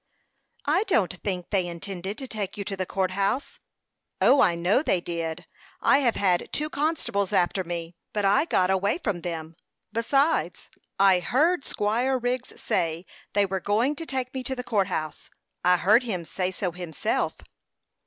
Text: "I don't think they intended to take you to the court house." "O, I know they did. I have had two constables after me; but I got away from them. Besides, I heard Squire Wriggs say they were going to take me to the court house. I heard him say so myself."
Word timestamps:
"I 0.65 0.81
don't 0.85 1.13
think 1.21 1.51
they 1.51 1.67
intended 1.67 2.17
to 2.17 2.27
take 2.27 2.57
you 2.57 2.63
to 2.63 2.75
the 2.75 2.87
court 2.87 3.11
house." 3.11 3.59
"O, 4.19 4.41
I 4.41 4.55
know 4.55 4.81
they 4.81 4.99
did. 4.99 5.45
I 5.79 5.99
have 5.99 6.15
had 6.15 6.49
two 6.51 6.71
constables 6.71 7.31
after 7.31 7.63
me; 7.63 7.93
but 8.11 8.25
I 8.25 8.45
got 8.45 8.71
away 8.71 8.97
from 8.97 9.21
them. 9.21 9.57
Besides, 9.93 10.71
I 10.99 11.19
heard 11.19 11.65
Squire 11.65 12.17
Wriggs 12.17 12.59
say 12.59 13.05
they 13.33 13.45
were 13.45 13.59
going 13.59 13.95
to 13.97 14.07
take 14.07 14.33
me 14.33 14.41
to 14.41 14.55
the 14.55 14.63
court 14.63 14.87
house. 14.87 15.29
I 15.63 15.77
heard 15.77 16.01
him 16.01 16.25
say 16.25 16.49
so 16.49 16.71
myself." 16.71 17.33